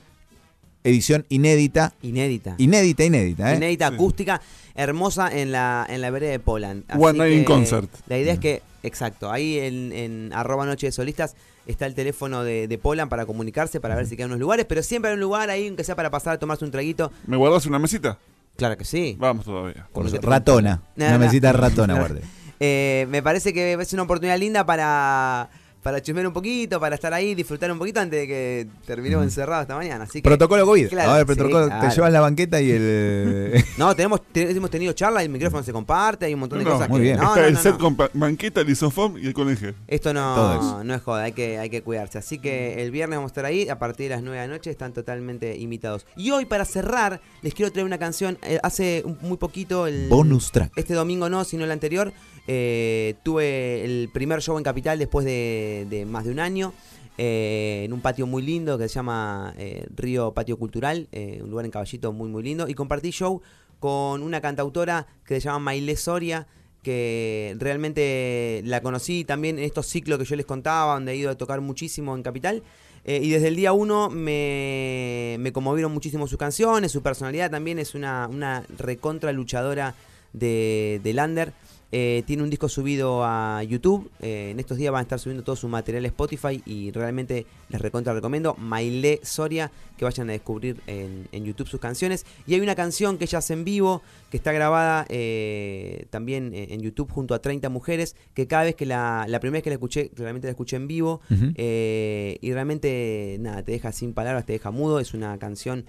[0.85, 2.55] edición inédita, Inédita.
[2.59, 3.57] inédita, inédita, ¿eh?
[3.57, 3.95] Inédita Sí.
[3.95, 4.41] acústica,
[4.75, 6.85] hermosa en la, en la vereda de Poland.
[6.89, 7.91] Así One Night in Concert.
[8.09, 12.43] La idea es que, exacto, ahí en, en arroba noche de solistas está el teléfono
[12.43, 15.21] de, de Poland para comunicarse, para ver si quedan unos lugares, pero siempre hay un
[15.21, 17.13] lugar ahí, aunque sea para pasar a tomarse un traguito.
[17.27, 18.19] ¿Me guardas una mesita?
[18.57, 19.17] Claro que sí.
[19.19, 19.87] Vamos todavía.
[19.93, 22.21] Por te- ratona, una mesita ratona, guarde.
[22.65, 25.51] Eh, me parece que es una oportunidad linda para,
[25.83, 29.63] para chusmear un poquito, para estar ahí, disfrutar un poquito antes de que terminemos encerrados
[29.63, 30.05] esta mañana.
[30.05, 30.89] Así que, Protocolo COVID.
[30.91, 31.89] Claro, a ver, sí, protocolo, claro.
[31.89, 33.65] te llevas la banqueta y el.
[33.79, 36.73] No, tenemos, te- hemos tenido charla, el micrófono se comparte, hay un montón de No,
[36.73, 37.03] cosas muy que.
[37.05, 37.17] bien.
[37.19, 37.79] No, Está no, el no, set no.
[37.79, 39.75] con banqueta, el isofón y el coneje.
[39.89, 42.19] Esto no, no es joda, hay que, hay que cuidarse.
[42.19, 44.53] Así que el viernes vamos a estar ahí, a partir de las 9 de la
[44.53, 46.07] noche están totalmente invitados.
[46.17, 48.39] Y hoy, para cerrar, les quiero traer una canción.
[48.43, 50.73] eh, hace un- muy poquito, el, Bonus track.
[50.77, 52.13] este domingo no, sino el anterior,
[52.47, 56.73] eh, tuve el primer show en Capital después de, más de un año.
[57.19, 61.67] eh, en un patio muy lindo que se llama eh, Río Patio Cultural, un lugar
[61.67, 62.69] en Caballito muy muy lindo.
[62.69, 63.43] Y compartí show
[63.79, 66.47] con una cantautora que se llama Mailé Soria,
[66.83, 71.31] que realmente la conocí también en estos ciclos que yo les contaba, donde he ido
[71.31, 72.63] a tocar muchísimo en Capital.
[73.05, 78.65] Y desde el día uno me, conmovieron muchísimo sus canciones, su personalidad también es una,
[78.79, 79.95] recontra luchadora
[80.33, 81.53] de Lander.
[81.95, 84.11] Eh, tiene un disco subido a YouTube.
[84.21, 87.47] eh, en estos días van a estar subiendo todo su material a Spotify y realmente
[87.69, 88.55] les recontra recomiendo.
[88.59, 92.25] Mailé Soria, que vayan a descubrir en, en YouTube sus canciones.
[92.47, 96.81] Y hay una canción que ella hace en vivo, que está grabada eh, también en
[96.81, 99.75] YouTube junto a 30 mujeres, que cada vez que la, la primera vez que la
[99.75, 101.21] escuché, realmente la escuché en vivo.
[101.57, 104.99] Eh, y realmente, nada, te deja sin palabras, te deja mudo.
[104.99, 105.85] Es una canción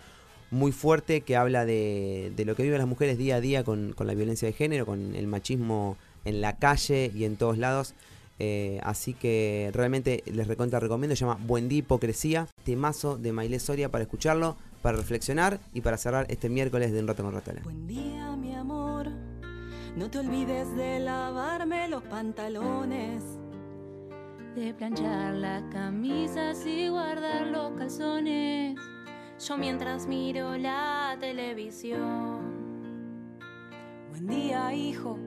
[0.54, 3.94] muy fuerte que habla de, de lo que viven las mujeres día a día con,
[3.94, 7.96] con la violencia de género, con el machismo en la calle y en todos lados.
[8.40, 13.60] Eh, así que realmente les recontra recomiendo, se llama Buen día Hipocresía, temazo de Maile
[13.60, 17.62] Soria para escucharlo, para reflexionar y para cerrar este miércoles de Un Rato con Ratola.
[17.64, 19.08] Buen día, mi amor.
[19.96, 23.24] No te olvides de lavarme los pantalones.
[24.56, 28.76] De planchar las camisas y guardar los calzones.
[29.48, 32.40] Yo mientras miro la televisión.
[34.10, 35.20] Buen día, hijo.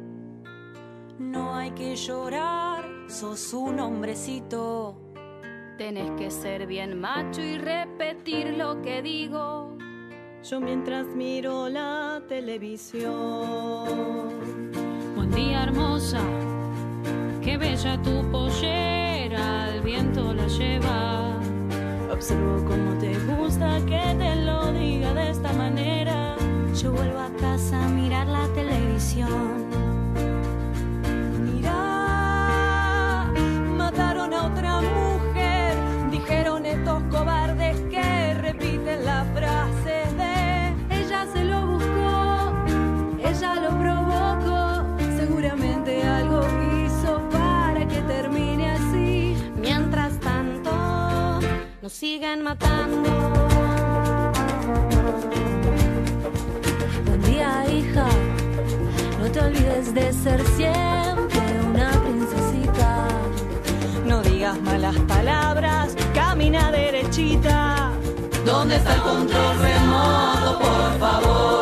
[1.19, 4.97] No hay que llorar, sos un hombrecito.
[5.77, 9.77] Tenés que ser bien macho y repetir lo que digo.
[10.43, 13.11] Yo mientras miro la televisión.
[15.15, 16.23] Buen día, hermosa.
[17.43, 21.26] Qué bella tu pollera, el viento la lleva.
[22.27, 26.35] Observo cómo te gusta que te lo diga de esta manera.
[26.75, 29.66] Yo vuelvo a casa a mirar la televisión.
[51.87, 53.09] Nos siguen matando.
[57.07, 58.09] Buen día, hija.
[59.21, 63.07] No te olvides de ser siempre una princesita.
[64.05, 67.93] No digas malas palabras, camina derechita.
[68.45, 71.56] ¿Dónde está el control remoto, por favor?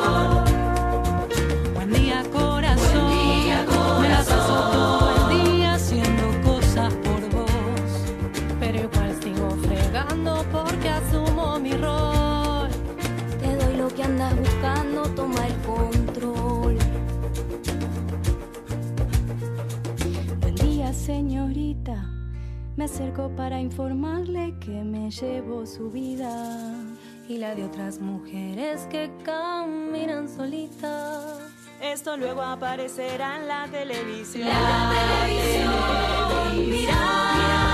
[14.15, 16.79] Andas buscando, toma el control.
[20.41, 22.11] Buen día, señorita.
[22.77, 26.75] Me acerco para informarle que me llevo su vida
[27.29, 31.41] y la de otras mujeres que caminan solitas.
[31.83, 34.49] Esto luego aparecerá en la televisión.
[36.55, 37.74] Mira,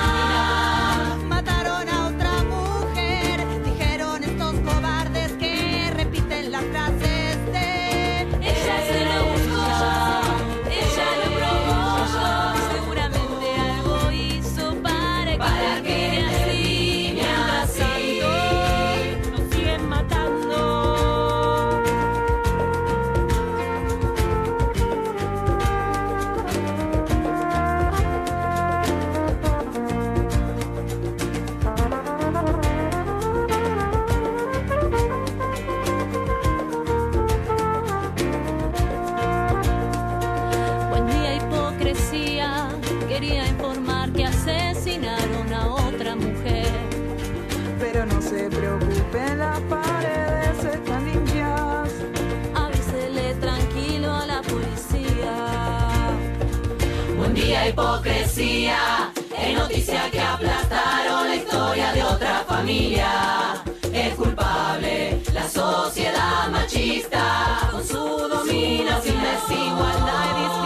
[57.71, 59.13] hipocresía.
[59.39, 63.63] Es noticia que aplastaron la historia de otra familia.
[63.93, 70.60] Es culpable la sociedad machista con su dominación, desigualdad y.